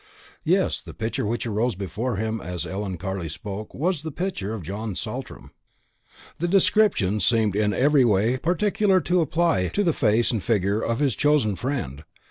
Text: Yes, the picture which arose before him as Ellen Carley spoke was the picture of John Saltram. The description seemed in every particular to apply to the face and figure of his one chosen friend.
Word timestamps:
Yes, 0.43 0.81
the 0.81 0.95
picture 0.95 1.27
which 1.27 1.45
arose 1.45 1.75
before 1.75 2.15
him 2.15 2.41
as 2.41 2.65
Ellen 2.65 2.97
Carley 2.97 3.29
spoke 3.29 3.71
was 3.75 4.01
the 4.01 4.09
picture 4.09 4.55
of 4.55 4.63
John 4.63 4.95
Saltram. 4.95 5.51
The 6.39 6.47
description 6.47 7.19
seemed 7.19 7.55
in 7.55 7.71
every 7.71 8.39
particular 8.39 8.99
to 9.01 9.21
apply 9.21 9.67
to 9.67 9.83
the 9.83 9.93
face 9.93 10.31
and 10.31 10.41
figure 10.41 10.81
of 10.81 11.01
his 11.01 11.13
one 11.13 11.19
chosen 11.19 11.55
friend. 11.55 12.03